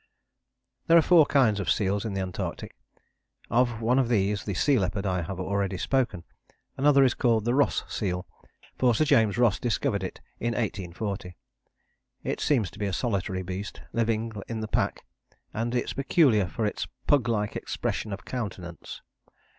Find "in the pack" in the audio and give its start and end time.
14.47-15.05